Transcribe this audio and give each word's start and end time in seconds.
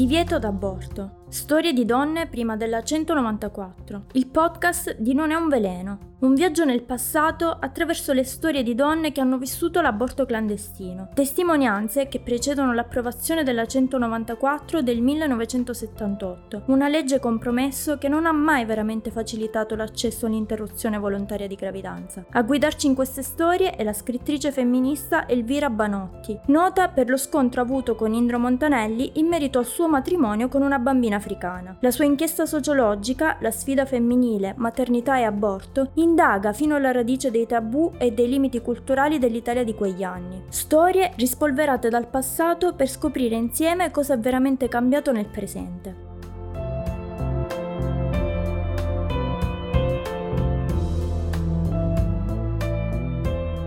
Divieto 0.00 0.38
d'aborto. 0.38 1.19
Storie 1.30 1.72
di 1.72 1.84
donne 1.84 2.26
prima 2.26 2.56
della 2.56 2.82
194. 2.82 4.06
Il 4.14 4.26
podcast 4.26 4.96
di 4.98 5.14
Non 5.14 5.30
è 5.30 5.36
un 5.36 5.48
veleno. 5.48 6.08
Un 6.20 6.34
viaggio 6.34 6.66
nel 6.66 6.82
passato 6.82 7.56
attraverso 7.58 8.12
le 8.12 8.24
storie 8.24 8.62
di 8.62 8.74
donne 8.74 9.10
che 9.10 9.22
hanno 9.22 9.38
vissuto 9.38 9.80
l'aborto 9.80 10.26
clandestino. 10.26 11.08
Testimonianze 11.14 12.08
che 12.08 12.20
precedono 12.20 12.74
l'approvazione 12.74 13.42
della 13.42 13.64
194 13.64 14.82
del 14.82 15.00
1978, 15.00 16.64
una 16.66 16.88
legge 16.88 17.20
compromesso 17.20 17.96
che 17.96 18.08
non 18.08 18.26
ha 18.26 18.32
mai 18.32 18.66
veramente 18.66 19.10
facilitato 19.10 19.76
l'accesso 19.76 20.26
all'interruzione 20.26 20.98
volontaria 20.98 21.46
di 21.46 21.54
gravidanza. 21.54 22.26
A 22.32 22.42
guidarci 22.42 22.86
in 22.86 22.94
queste 22.94 23.22
storie 23.22 23.74
è 23.76 23.82
la 23.82 23.94
scrittrice 23.94 24.52
femminista 24.52 25.26
Elvira 25.26 25.70
Banotti, 25.70 26.38
nota 26.46 26.88
per 26.88 27.08
lo 27.08 27.16
scontro 27.16 27.62
avuto 27.62 27.94
con 27.94 28.12
Indro 28.12 28.38
Montanelli 28.38 29.12
in 29.14 29.26
merito 29.26 29.58
al 29.58 29.64
suo 29.64 29.88
matrimonio 29.88 30.48
con 30.48 30.60
una 30.60 30.78
bambina 30.78 31.18
africana. 31.20 31.76
La 31.80 31.90
sua 31.90 32.04
inchiesta 32.04 32.46
sociologica, 32.46 33.36
La 33.40 33.50
sfida 33.50 33.84
femminile, 33.84 34.54
maternità 34.56 35.18
e 35.18 35.22
aborto, 35.22 35.90
indaga 35.94 36.52
fino 36.52 36.74
alla 36.74 36.90
radice 36.90 37.30
dei 37.30 37.46
tabù 37.46 37.92
e 37.98 38.12
dei 38.12 38.28
limiti 38.28 38.60
culturali 38.60 39.18
dell'Italia 39.18 39.62
di 39.62 39.74
quegli 39.74 40.02
anni. 40.02 40.42
Storie 40.48 41.12
rispolverate 41.16 41.88
dal 41.88 42.08
passato 42.08 42.74
per 42.74 42.88
scoprire 42.88 43.36
insieme 43.36 43.90
cosa 43.90 44.14
è 44.14 44.18
veramente 44.18 44.68
cambiato 44.68 45.12
nel 45.12 45.26
presente. 45.26 46.08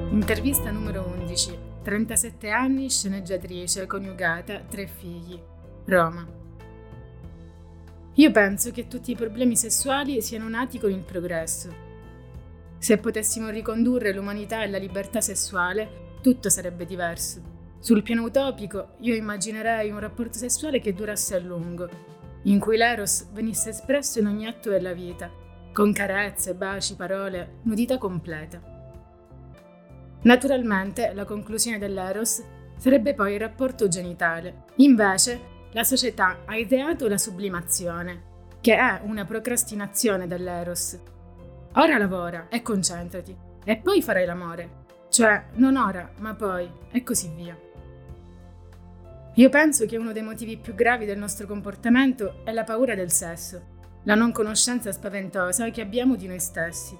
Intervista 0.09 0.71
numero 0.71 1.05
11. 1.17 1.71
37 1.83 2.49
anni, 2.49 2.89
sceneggiatrice, 2.89 3.85
coniugata, 3.85 4.61
tre 4.69 4.87
figli. 4.87 5.37
Roma. 5.85 6.42
Io 8.15 8.29
penso 8.29 8.71
che 8.71 8.87
tutti 8.87 9.11
i 9.11 9.15
problemi 9.15 9.55
sessuali 9.55 10.21
siano 10.21 10.47
nati 10.47 10.79
con 10.79 10.91
il 10.91 11.01
progresso. 11.01 11.73
Se 12.77 12.97
potessimo 12.97 13.49
ricondurre 13.49 14.13
l'umanità 14.13 14.61
e 14.61 14.69
la 14.69 14.77
libertà 14.77 15.19
sessuale, 15.19 16.17
tutto 16.21 16.49
sarebbe 16.49 16.85
diverso. 16.85 17.41
Sul 17.79 18.03
piano 18.03 18.23
utopico, 18.23 18.95
io 18.99 19.15
immaginerei 19.15 19.89
un 19.89 19.99
rapporto 19.99 20.37
sessuale 20.37 20.79
che 20.79 20.93
durasse 20.93 21.35
a 21.35 21.39
lungo, 21.39 21.89
in 22.43 22.59
cui 22.59 22.77
l'eros 22.77 23.29
venisse 23.31 23.69
espresso 23.69 24.19
in 24.19 24.27
ogni 24.27 24.45
atto 24.45 24.69
della 24.69 24.93
vita, 24.93 25.31
con 25.73 25.91
carezze, 25.91 26.53
baci, 26.53 26.95
parole, 26.95 27.61
nudità 27.63 27.97
completa. 27.97 28.61
Naturalmente, 30.21 31.11
la 31.13 31.25
conclusione 31.25 31.79
dell'eros 31.79 32.43
sarebbe 32.77 33.15
poi 33.15 33.33
il 33.33 33.39
rapporto 33.39 33.87
genitale. 33.87 34.65
Invece, 34.75 35.52
la 35.73 35.83
società 35.83 36.43
ha 36.45 36.55
ideato 36.55 37.07
la 37.07 37.17
sublimazione, 37.17 38.31
che 38.61 38.75
è 38.75 39.01
una 39.03 39.25
procrastinazione 39.25 40.27
dell'eros. 40.27 40.99
Ora 41.73 41.97
lavora 41.97 42.47
e 42.49 42.61
concentrati, 42.61 43.35
e 43.63 43.77
poi 43.77 44.01
farai 44.01 44.25
l'amore. 44.25 44.81
Cioè, 45.09 45.45
non 45.53 45.75
ora, 45.75 46.11
ma 46.19 46.35
poi, 46.35 46.69
e 46.91 47.03
così 47.03 47.31
via. 47.35 47.57
Io 49.35 49.49
penso 49.49 49.87
che 49.87 49.97
uno 49.97 50.11
dei 50.11 50.21
motivi 50.21 50.57
più 50.57 50.75
gravi 50.75 51.05
del 51.05 51.17
nostro 51.17 51.47
comportamento 51.47 52.45
è 52.45 52.51
la 52.51 52.63
paura 52.63 52.93
del 52.93 53.11
sesso, 53.11 53.71
la 54.03 54.13
non 54.13 54.31
conoscenza 54.31 54.91
spaventosa 54.91 55.69
che 55.71 55.81
abbiamo 55.81 56.15
di 56.15 56.27
noi 56.27 56.39
stessi. 56.39 56.95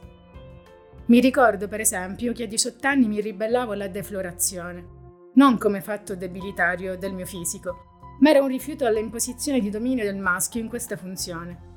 Mi 1.06 1.20
ricordo, 1.20 1.68
per 1.68 1.80
esempio, 1.80 2.34
che 2.34 2.44
a 2.44 2.48
18 2.48 2.88
anni 2.88 3.08
mi 3.08 3.22
ribellavo 3.22 3.74
alla 3.74 3.88
deflorazione, 3.88 5.02
non 5.36 5.60
come 5.60 5.82
fatto 5.82 6.16
debilitario 6.16 6.98
del 6.98 7.14
mio 7.14 7.26
fisico, 7.26 7.93
ma 8.20 8.30
era 8.30 8.42
un 8.42 8.48
rifiuto 8.48 8.86
all'imposizione 8.86 9.60
di 9.60 9.70
dominio 9.70 10.04
del 10.04 10.18
maschio 10.18 10.62
in 10.62 10.68
questa 10.68 10.98
funzione. 10.98 11.72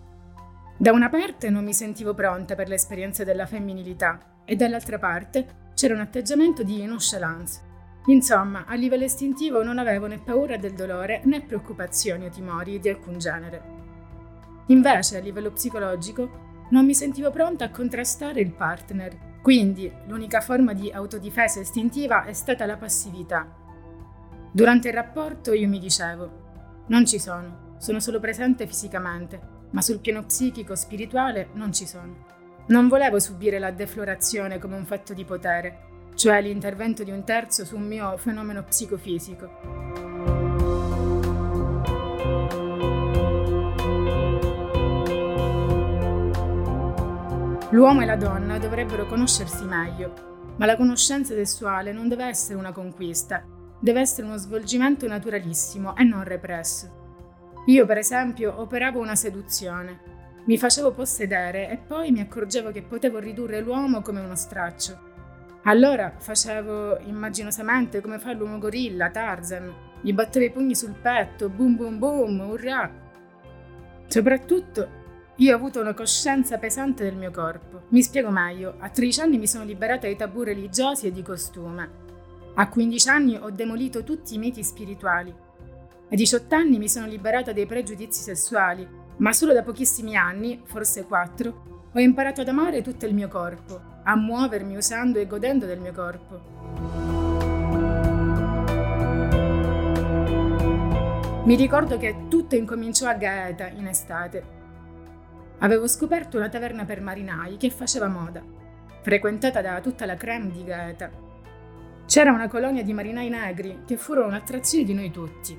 Da 0.78 0.92
una 0.92 1.08
parte 1.08 1.48
non 1.48 1.64
mi 1.64 1.72
sentivo 1.72 2.14
pronta 2.14 2.54
per 2.54 2.68
l'esperienza 2.68 3.24
della 3.24 3.46
femminilità 3.46 4.42
e 4.44 4.56
dall'altra 4.56 4.98
parte 4.98 5.70
c'era 5.74 5.94
un 5.94 6.00
atteggiamento 6.00 6.62
di 6.62 6.84
nonchalance. 6.84 7.60
Insomma, 8.06 8.66
a 8.66 8.74
livello 8.74 9.04
istintivo 9.04 9.62
non 9.64 9.78
avevo 9.78 10.06
né 10.06 10.18
paura 10.18 10.56
del 10.56 10.74
dolore 10.74 11.22
né 11.24 11.40
preoccupazioni 11.40 12.26
o 12.26 12.28
timori 12.28 12.78
di 12.78 12.88
alcun 12.88 13.18
genere. 13.18 13.62
Invece, 14.66 15.16
a 15.16 15.20
livello 15.20 15.50
psicologico, 15.50 16.44
non 16.70 16.84
mi 16.84 16.94
sentivo 16.94 17.30
pronta 17.30 17.64
a 17.64 17.70
contrastare 17.70 18.40
il 18.40 18.52
partner, 18.52 19.38
quindi 19.42 19.90
l'unica 20.06 20.40
forma 20.40 20.72
di 20.72 20.90
autodifesa 20.90 21.60
istintiva 21.60 22.24
è 22.24 22.32
stata 22.32 22.66
la 22.66 22.76
passività, 22.76 23.46
Durante 24.56 24.88
il 24.88 24.94
rapporto 24.94 25.52
io 25.52 25.68
mi 25.68 25.78
dicevo, 25.78 26.84
non 26.86 27.04
ci 27.04 27.18
sono, 27.18 27.74
sono 27.76 28.00
solo 28.00 28.20
presente 28.20 28.66
fisicamente, 28.66 29.38
ma 29.72 29.82
sul 29.82 29.98
piano 29.98 30.24
psichico-spirituale 30.24 31.50
non 31.52 31.74
ci 31.74 31.86
sono. 31.86 32.24
Non 32.68 32.88
volevo 32.88 33.20
subire 33.20 33.58
la 33.58 33.70
deflorazione 33.70 34.58
come 34.58 34.76
un 34.76 34.86
fatto 34.86 35.12
di 35.12 35.26
potere, 35.26 36.08
cioè 36.14 36.40
l'intervento 36.40 37.04
di 37.04 37.10
un 37.10 37.22
terzo 37.22 37.66
su 37.66 37.76
un 37.76 37.82
mio 37.82 38.16
fenomeno 38.16 38.64
psicofisico. 38.64 39.44
L'uomo 47.72 48.00
e 48.00 48.06
la 48.06 48.16
donna 48.16 48.56
dovrebbero 48.56 49.04
conoscersi 49.04 49.66
meglio, 49.66 50.54
ma 50.56 50.64
la 50.64 50.78
conoscenza 50.78 51.34
sessuale 51.34 51.92
non 51.92 52.08
deve 52.08 52.24
essere 52.24 52.58
una 52.58 52.72
conquista, 52.72 53.44
deve 53.78 54.00
essere 54.00 54.26
uno 54.26 54.36
svolgimento 54.36 55.06
naturalissimo 55.06 55.96
e 55.96 56.04
non 56.04 56.24
represso. 56.24 57.04
Io, 57.66 57.84
per 57.84 57.98
esempio, 57.98 58.60
operavo 58.60 59.00
una 59.00 59.16
seduzione. 59.16 60.14
Mi 60.44 60.56
facevo 60.56 60.92
possedere 60.92 61.68
e 61.68 61.76
poi 61.76 62.12
mi 62.12 62.20
accorgevo 62.20 62.70
che 62.70 62.82
potevo 62.82 63.18
ridurre 63.18 63.60
l'uomo 63.60 64.02
come 64.02 64.20
uno 64.20 64.36
straccio. 64.36 65.14
Allora 65.64 66.12
facevo 66.16 67.00
immaginosamente 67.00 68.00
come 68.00 68.20
fa 68.20 68.32
l'uomo 68.32 68.58
gorilla, 68.58 69.10
Tarzan. 69.10 69.74
Gli 70.00 70.12
battevo 70.12 70.44
i 70.44 70.52
pugni 70.52 70.76
sul 70.76 70.94
petto, 70.94 71.48
boom 71.48 71.74
boom 71.74 71.98
boom, 71.98 72.40
urrà. 72.40 72.88
Soprattutto 74.06 74.88
io 75.38 75.52
ho 75.52 75.56
avuto 75.56 75.80
una 75.80 75.92
coscienza 75.92 76.58
pesante 76.58 77.02
del 77.02 77.16
mio 77.16 77.32
corpo. 77.32 77.82
Mi 77.88 78.02
spiego 78.02 78.30
meglio, 78.30 78.76
a 78.78 78.88
13 78.88 79.20
anni 79.20 79.38
mi 79.38 79.48
sono 79.48 79.64
liberata 79.64 80.06
dai 80.06 80.14
tabù 80.14 80.44
religiosi 80.44 81.08
e 81.08 81.12
di 81.12 81.22
costume. 81.22 82.04
A 82.58 82.70
15 82.70 83.08
anni 83.10 83.36
ho 83.36 83.50
demolito 83.50 84.02
tutti 84.02 84.34
i 84.34 84.38
miti 84.38 84.64
spirituali. 84.64 85.30
A 85.30 86.14
18 86.14 86.54
anni 86.54 86.78
mi 86.78 86.88
sono 86.88 87.06
liberata 87.06 87.52
dai 87.52 87.66
pregiudizi 87.66 88.22
sessuali, 88.22 88.88
ma 89.18 89.34
solo 89.34 89.52
da 89.52 89.62
pochissimi 89.62 90.16
anni, 90.16 90.62
forse 90.64 91.04
4, 91.04 91.90
ho 91.92 91.98
imparato 92.00 92.40
ad 92.40 92.48
amare 92.48 92.80
tutto 92.80 93.04
il 93.04 93.12
mio 93.12 93.28
corpo, 93.28 93.78
a 94.04 94.16
muovermi 94.16 94.74
usando 94.74 95.18
e 95.18 95.26
godendo 95.26 95.66
del 95.66 95.80
mio 95.80 95.92
corpo. 95.92 96.40
Mi 101.44 101.56
ricordo 101.56 101.98
che 101.98 102.24
tutto 102.28 102.56
incominciò 102.56 103.06
a 103.06 103.14
Gaeta 103.14 103.66
in 103.66 103.86
estate. 103.86 104.44
Avevo 105.58 105.86
scoperto 105.86 106.38
una 106.38 106.48
taverna 106.48 106.86
per 106.86 107.02
marinai 107.02 107.58
che 107.58 107.68
faceva 107.68 108.08
moda, 108.08 108.42
frequentata 109.02 109.60
da 109.60 109.78
tutta 109.82 110.06
la 110.06 110.16
creme 110.16 110.50
di 110.50 110.64
Gaeta 110.64 111.24
c'era 112.06 112.30
una 112.30 112.48
colonia 112.48 112.84
di 112.84 112.92
marinai 112.92 113.28
negri 113.28 113.82
che 113.84 113.96
furono 113.96 114.28
un'attrazione 114.28 114.84
di 114.84 114.94
noi 114.94 115.10
tutti. 115.10 115.58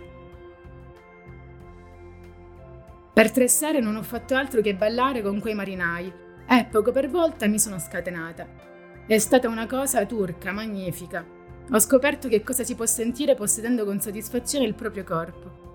Per 3.14 3.32
tre 3.32 3.48
sere 3.48 3.80
non 3.80 3.96
ho 3.96 4.04
fatto 4.04 4.36
altro 4.36 4.62
che 4.62 4.76
ballare 4.76 5.22
con 5.22 5.40
quei 5.40 5.56
marinai 5.56 6.12
e 6.48 6.66
poco 6.72 6.92
per 6.92 7.10
volta 7.10 7.48
mi 7.48 7.60
sono 7.60 7.80
scatenata. 7.80 8.48
È 9.06 9.18
stata 9.18 9.50
una 9.50 9.66
cosa 9.66 10.06
turca, 10.06 10.52
magnifica. 10.52 11.26
Ho 11.70 11.80
scoperto 11.80 12.30
che 12.30 12.44
cosa 12.44 12.64
si 12.64 12.76
può 12.76 12.86
sentire 12.86 13.36
possedendo 13.36 13.84
con 13.84 14.00
soddisfazione 14.00 14.66
il 14.66 14.76
proprio 14.76 15.04
corpo. 15.04 15.66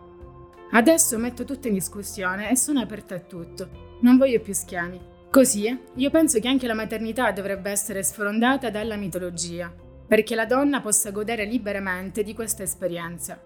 Adesso 0.70 1.18
metto 1.18 1.44
tutto 1.44 1.68
in 1.68 1.74
discussione 1.74 2.50
e 2.50 2.56
sono 2.56 2.80
aperta 2.80 3.14
a 3.14 3.20
tutto. 3.20 3.98
Non 4.00 4.16
voglio 4.16 4.40
più 4.40 4.54
schemi. 4.54 5.00
Così, 5.30 5.78
io 5.94 6.10
penso 6.10 6.38
che 6.40 6.48
anche 6.48 6.66
la 6.66 6.74
maternità 6.74 7.30
dovrebbe 7.32 7.70
essere 7.70 8.02
sfrondata 8.02 8.70
dalla 8.70 8.96
mitologia 8.96 9.81
perché 10.12 10.34
la 10.34 10.44
donna 10.44 10.82
possa 10.82 11.10
godere 11.10 11.46
liberamente 11.46 12.22
di 12.22 12.34
questa 12.34 12.62
esperienza. 12.62 13.42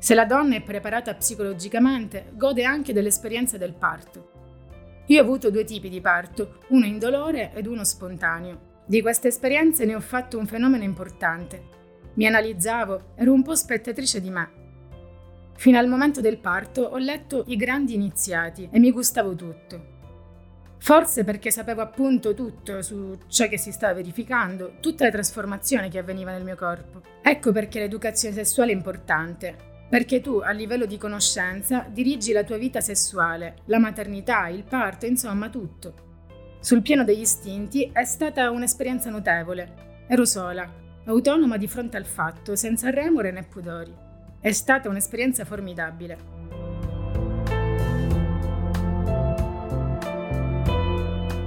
Se 0.00 0.12
la 0.12 0.24
donna 0.24 0.56
è 0.56 0.60
preparata 0.60 1.14
psicologicamente, 1.14 2.32
gode 2.32 2.64
anche 2.64 2.92
dell'esperienza 2.92 3.58
del 3.58 3.74
parto. 3.74 5.04
Io 5.06 5.20
ho 5.20 5.22
avuto 5.22 5.52
due 5.52 5.62
tipi 5.62 5.88
di 5.88 6.00
parto, 6.00 6.64
uno 6.70 6.84
indolore 6.84 7.52
ed 7.54 7.68
uno 7.68 7.84
spontaneo. 7.84 8.82
Di 8.86 9.00
queste 9.00 9.28
esperienze 9.28 9.84
ne 9.84 9.94
ho 9.94 10.00
fatto 10.00 10.36
un 10.36 10.48
fenomeno 10.48 10.82
importante. 10.82 11.62
Mi 12.14 12.26
analizzavo, 12.26 13.12
ero 13.14 13.32
un 13.32 13.44
po' 13.44 13.54
spettatrice 13.54 14.20
di 14.20 14.30
me. 14.30 14.50
Fino 15.54 15.78
al 15.78 15.86
momento 15.86 16.20
del 16.20 16.38
parto 16.38 16.82
ho 16.82 16.98
letto 16.98 17.44
I 17.46 17.54
grandi 17.54 17.94
iniziati 17.94 18.68
e 18.68 18.80
mi 18.80 18.90
gustavo 18.90 19.36
tutto. 19.36 19.97
Forse 20.88 21.22
perché 21.22 21.50
sapevo 21.50 21.82
appunto 21.82 22.32
tutto 22.32 22.80
su 22.80 23.18
ciò 23.28 23.46
che 23.46 23.58
si 23.58 23.72
stava 23.72 23.92
verificando, 23.92 24.76
tutta 24.80 25.04
la 25.04 25.10
trasformazione 25.10 25.90
che 25.90 25.98
avveniva 25.98 26.30
nel 26.30 26.44
mio 26.44 26.56
corpo. 26.56 27.02
Ecco 27.20 27.52
perché 27.52 27.78
l'educazione 27.78 28.34
sessuale 28.34 28.72
è 28.72 28.74
importante. 28.74 29.54
perché 29.88 30.20
tu 30.20 30.40
a 30.42 30.50
livello 30.50 30.84
di 30.84 30.98
conoscenza 30.98 31.86
dirigi 31.88 32.32
la 32.32 32.44
tua 32.44 32.58
vita 32.58 32.80
sessuale, 32.80 33.56
la 33.66 33.78
maternità, 33.78 34.48
il 34.48 34.64
parto, 34.64 35.06
insomma 35.06 35.48
tutto. 35.48 36.06
Sul 36.60 36.82
piano 36.82 37.04
degli 37.04 37.20
istinti 37.20 37.90
è 37.92 38.04
stata 38.04 38.50
un'esperienza 38.50 39.08
notevole. 39.08 40.04
Ero 40.06 40.24
sola, 40.24 40.70
autonoma 41.04 41.56
di 41.56 41.68
fronte 41.68 41.96
al 41.96 42.04
fatto, 42.04 42.54
senza 42.54 42.90
remore 42.90 43.30
né 43.30 43.44
pudori. 43.44 43.94
È 44.40 44.52
stata 44.52 44.88
un'esperienza 44.88 45.44
formidabile. 45.44 46.37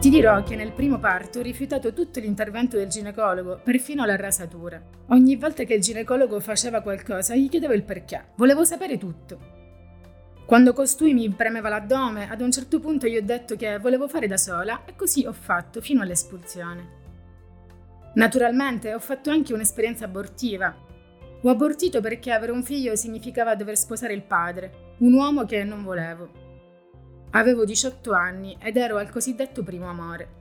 Ti 0.02 0.10
dirò 0.10 0.42
che 0.42 0.56
nel 0.56 0.72
primo 0.72 0.98
parto 0.98 1.38
ho 1.38 1.42
rifiutato 1.44 1.94
tutto 1.94 2.20
l'intervento 2.20 2.76
del 2.76 2.88
ginecologo, 2.88 3.62
perfino 3.64 4.04
la 4.04 4.16
rasatura. 4.16 4.82
Ogni 5.10 5.36
volta 5.36 5.64
che 5.64 5.76
il 5.76 5.82
ginecologo 5.82 6.40
faceva 6.40 6.82
qualcosa 6.82 7.36
gli 7.36 7.48
chiedevo 7.48 7.74
il 7.74 7.84
perché. 7.84 8.30
Volevo 8.36 8.66
sapere 8.66 8.98
tutto. 8.98 9.38
Quando 10.48 10.74
costui 10.74 11.14
mi 11.14 11.30
premeva 11.30 11.70
l'addome, 11.70 12.32
ad 12.32 12.42
un 12.42 12.52
certo 12.52 12.80
punto 12.80 13.06
gli 13.06 13.16
ho 13.16 13.22
detto 13.22 13.56
che 13.56 13.78
volevo 13.78 14.08
fare 14.08 14.26
da 14.26 14.38
sola 14.38 14.86
e 14.86 14.96
così 14.96 15.24
ho 15.24 15.34
fatto 15.34 15.82
fino 15.82 16.02
all'espulsione. 16.02 16.90
Naturalmente 18.16 18.96
ho 18.96 19.00
fatto 19.00 19.30
anche 19.30 19.54
un'esperienza 19.54 20.06
abortiva. 20.06 20.76
Ho 21.44 21.48
abortito 21.48 22.02
perché 22.02 22.32
avere 22.32 22.54
un 22.54 22.64
figlio 22.64 22.96
significava 22.96 23.54
dover 23.54 23.78
sposare 23.78 24.14
il 24.14 24.24
padre, 24.24 24.96
un 24.98 25.14
uomo 25.14 25.46
che 25.46 25.64
non 25.64 25.84
volevo. 25.84 26.41
Avevo 27.34 27.64
18 27.64 28.12
anni 28.12 28.58
ed 28.60 28.76
ero 28.76 28.98
al 28.98 29.10
cosiddetto 29.10 29.64
primo 29.64 29.88
amore. 29.88 30.40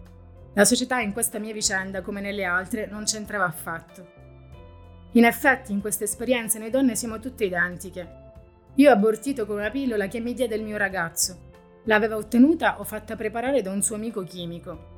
La 0.54 0.64
società 0.64 0.98
in 0.98 1.12
questa 1.12 1.38
mia 1.38 1.52
vicenda, 1.52 2.02
come 2.02 2.20
nelle 2.20 2.42
altre, 2.42 2.86
non 2.86 3.04
c'entrava 3.04 3.44
affatto. 3.44 4.18
In 5.12 5.24
effetti, 5.24 5.70
in 5.70 5.80
queste 5.80 6.04
esperienze 6.04 6.58
noi 6.58 6.70
donne 6.70 6.96
siamo 6.96 7.20
tutte 7.20 7.44
identiche. 7.44 8.18
Io 8.74 8.90
ho 8.90 8.92
abortito 8.92 9.46
con 9.46 9.58
una 9.58 9.70
pillola 9.70 10.08
che 10.08 10.18
mi 10.18 10.34
diede 10.34 10.56
il 10.56 10.64
mio 10.64 10.76
ragazzo. 10.76 11.48
L'aveva 11.84 12.16
ottenuta 12.16 12.80
o 12.80 12.84
fatta 12.84 13.14
preparare 13.14 13.62
da 13.62 13.70
un 13.70 13.82
suo 13.82 13.94
amico 13.94 14.24
chimico. 14.24 14.88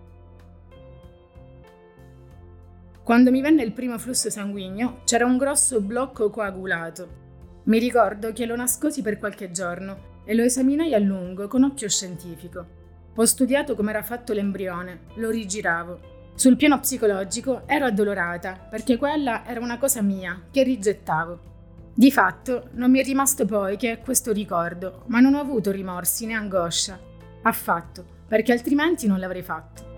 Quando 3.02 3.30
mi 3.30 3.42
venne 3.42 3.64
il 3.64 3.72
primo 3.72 3.98
flusso 3.98 4.30
sanguigno, 4.30 5.02
c'era 5.04 5.26
un 5.26 5.36
grosso 5.36 5.82
blocco 5.82 6.30
coagulato. 6.30 7.20
Mi 7.64 7.78
ricordo 7.78 8.32
che 8.32 8.46
lo 8.46 8.56
nascosi 8.56 9.02
per 9.02 9.18
qualche 9.18 9.50
giorno 9.50 10.11
e 10.24 10.34
lo 10.34 10.42
esaminai 10.42 10.94
a 10.94 10.98
lungo 10.98 11.48
con 11.48 11.64
occhio 11.64 11.88
scientifico. 11.88 12.66
Ho 13.14 13.24
studiato 13.24 13.74
come 13.74 13.90
era 13.90 14.02
fatto 14.02 14.32
l'embrione, 14.32 15.00
lo 15.14 15.30
rigiravo. 15.30 16.10
Sul 16.34 16.56
piano 16.56 16.80
psicologico 16.80 17.62
ero 17.66 17.86
addolorata 17.86 18.66
perché 18.70 18.96
quella 18.96 19.46
era 19.46 19.60
una 19.60 19.78
cosa 19.78 20.00
mia 20.00 20.44
che 20.50 20.62
rigettavo. 20.62 21.50
Di 21.94 22.10
fatto 22.10 22.70
non 22.72 22.90
mi 22.90 23.00
è 23.00 23.04
rimasto 23.04 23.44
poi 23.44 23.76
che 23.76 24.00
questo 24.02 24.32
ricordo, 24.32 25.04
ma 25.08 25.20
non 25.20 25.34
ho 25.34 25.40
avuto 25.40 25.70
rimorsi 25.70 26.24
né 26.24 26.32
angoscia. 26.32 26.98
Affatto, 27.42 28.04
perché 28.26 28.52
altrimenti 28.52 29.06
non 29.06 29.18
l'avrei 29.18 29.42
fatto. 29.42 29.90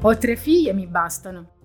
Ho 0.00 0.16
tre 0.16 0.36
figlie 0.36 0.70
e 0.70 0.74
mi 0.74 0.86
bastano. 0.86 1.57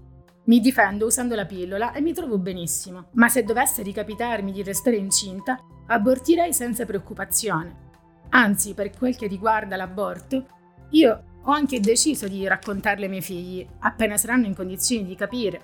Mi 0.45 0.59
difendo 0.59 1.05
usando 1.05 1.35
la 1.35 1.45
pillola 1.45 1.93
e 1.93 2.01
mi 2.01 2.11
trovo 2.11 2.37
benissimo, 2.37 3.05
ma 3.13 3.29
se 3.29 3.43
dovesse 3.43 3.81
ricapitarmi 3.81 4.51
di 4.51 4.61
restare 4.61 4.97
incinta, 4.97 5.57
abortirei 5.87 6.53
senza 6.53 6.85
preoccupazione. 6.85 7.91
Anzi, 8.29 8.73
per 8.73 8.89
quel 8.89 9.15
che 9.15 9.27
riguarda 9.27 9.77
l'aborto, 9.77 10.45
io 10.89 11.23
ho 11.43 11.51
anche 11.51 11.79
deciso 11.79 12.27
di 12.27 12.45
raccontarle 12.45 13.05
ai 13.05 13.09
miei 13.09 13.21
figli, 13.21 13.65
appena 13.79 14.17
saranno 14.17 14.45
in 14.45 14.55
condizioni 14.55 15.05
di 15.05 15.15
capire, 15.15 15.61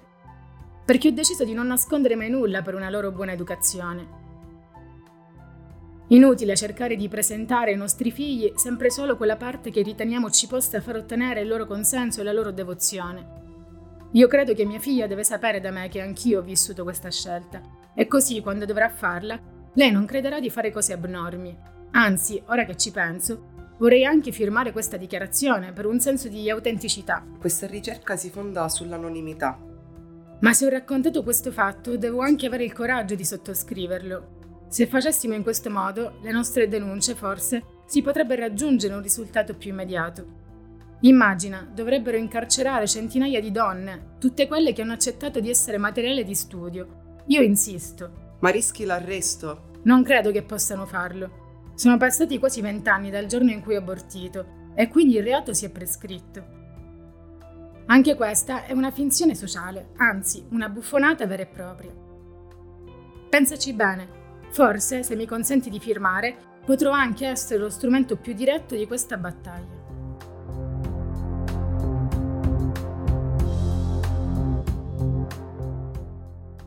perché 0.85 1.09
ho 1.09 1.13
deciso 1.13 1.43
di 1.43 1.53
non 1.53 1.67
nascondere 1.67 2.15
mai 2.15 2.29
nulla 2.29 2.61
per 2.61 2.75
una 2.75 2.89
loro 2.89 3.11
buona 3.11 3.33
educazione. 3.33 4.17
Inutile 6.07 6.55
cercare 6.55 6.95
di 6.95 7.07
presentare 7.09 7.71
ai 7.71 7.77
nostri 7.77 8.11
figli 8.11 8.51
sempre 8.55 8.89
solo 8.89 9.17
quella 9.17 9.35
parte 9.35 9.71
che 9.71 9.81
riteniamo 9.81 10.31
ci 10.31 10.47
possa 10.47 10.81
far 10.81 10.95
ottenere 10.95 11.41
il 11.41 11.47
loro 11.47 11.65
consenso 11.67 12.21
e 12.21 12.23
la 12.23 12.31
loro 12.31 12.51
devozione. 12.51 13.48
Io 14.13 14.27
credo 14.27 14.55
che 14.55 14.65
mia 14.65 14.79
figlia 14.79 15.05
deve 15.05 15.23
sapere 15.23 15.59
da 15.59 15.69
me 15.69 15.87
che 15.87 16.01
anch'io 16.01 16.39
ho 16.39 16.43
vissuto 16.43 16.83
questa 16.83 17.11
scelta 17.11 17.61
e 17.93 18.07
così 18.07 18.41
quando 18.41 18.65
dovrà 18.65 18.89
farla, 18.89 19.39
lei 19.73 19.91
non 19.91 20.05
crederà 20.05 20.39
di 20.39 20.49
fare 20.49 20.71
cose 20.71 20.93
abnormi. 20.93 21.55
Anzi, 21.91 22.41
ora 22.47 22.65
che 22.65 22.75
ci 22.75 22.91
penso, 22.91 23.75
vorrei 23.77 24.05
anche 24.05 24.31
firmare 24.31 24.71
questa 24.71 24.97
dichiarazione 24.97 25.73
per 25.73 25.85
un 25.85 25.99
senso 25.99 26.27
di 26.27 26.49
autenticità. 26.49 27.23
Questa 27.39 27.67
ricerca 27.67 28.15
si 28.15 28.31
fonda 28.31 28.67
sull'anonimità. 28.67 29.59
Ma 30.39 30.53
se 30.53 30.65
ho 30.65 30.69
raccontato 30.69 31.21
questo 31.21 31.51
fatto, 31.51 31.95
devo 31.95 32.21
anche 32.21 32.47
avere 32.47 32.63
il 32.63 32.73
coraggio 32.73 33.13
di 33.13 33.25
sottoscriverlo. 33.25 34.37
Se 34.69 34.87
facessimo 34.87 35.35
in 35.35 35.43
questo 35.43 35.69
modo, 35.69 36.17
le 36.21 36.31
nostre 36.31 36.67
denunce 36.67 37.13
forse 37.13 37.63
si 37.85 38.01
potrebbe 38.01 38.35
raggiungere 38.35 38.93
un 38.93 39.01
risultato 39.01 39.55
più 39.55 39.71
immediato. 39.71 40.38
Immagina, 41.01 41.65
dovrebbero 41.73 42.17
incarcerare 42.17 42.85
centinaia 42.85 43.39
di 43.39 43.51
donne, 43.51 44.15
tutte 44.19 44.47
quelle 44.47 44.73
che 44.73 44.81
hanno 44.81 44.93
accettato 44.93 45.39
di 45.39 45.49
essere 45.49 45.77
materiale 45.77 46.25
di 46.25 46.35
studio. 46.35 47.21
Io 47.27 47.41
insisto. 47.41 48.35
Ma 48.39 48.49
rischi 48.49 48.83
l'arresto? 48.83 49.71
Non 49.83 50.03
credo 50.03 50.31
che 50.31 50.43
possano 50.43 50.85
farlo. 50.85 51.71
Sono 51.75 51.95
passati 51.95 52.37
quasi 52.37 52.59
vent'anni 52.59 53.09
dal 53.09 53.27
giorno 53.27 53.51
in 53.51 53.61
cui 53.61 53.75
ho 53.75 53.79
abortito 53.79 54.71
e 54.75 54.89
quindi 54.89 55.15
il 55.15 55.23
reato 55.23 55.53
si 55.53 55.65
è 55.65 55.69
prescritto. 55.69 56.57
Anche 57.85 58.15
questa 58.15 58.65
è 58.65 58.73
una 58.73 58.91
finzione 58.91 59.35
sociale, 59.35 59.91
anzi 59.95 60.45
una 60.49 60.67
buffonata 60.67 61.25
vera 61.25 61.43
e 61.43 61.47
propria. 61.47 61.91
Pensaci 63.29 63.73
bene, 63.73 64.07
forse 64.49 65.03
se 65.03 65.15
mi 65.15 65.25
consenti 65.25 65.69
di 65.69 65.79
firmare 65.79 66.35
potrò 66.65 66.91
anche 66.91 67.25
essere 67.25 67.59
lo 67.59 67.69
strumento 67.69 68.17
più 68.17 68.33
diretto 68.33 68.75
di 68.75 68.85
questa 68.85 69.17
battaglia. 69.17 69.78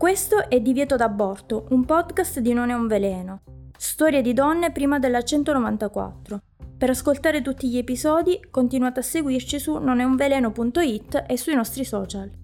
Questo 0.02 0.48
è 0.50 0.60
Divieto 0.60 0.96
d'aborto, 0.96 1.66
un 1.68 1.84
podcast 1.84 2.40
di 2.40 2.52
Non 2.52 2.70
è 2.70 2.72
un 2.72 2.88
veleno. 2.88 3.42
Storie 3.78 4.20
di 4.20 4.32
donne 4.32 4.72
prima 4.72 4.98
della 4.98 5.22
194. 5.22 6.40
Per 6.76 6.90
ascoltare 6.90 7.40
tutti 7.40 7.68
gli 7.68 7.78
episodi 7.78 8.40
continuate 8.50 8.98
a 8.98 9.04
seguirci 9.04 9.60
su 9.60 9.78
noneunveleno.it 9.78 11.26
e 11.28 11.36
sui 11.36 11.54
nostri 11.54 11.84
social. 11.84 12.41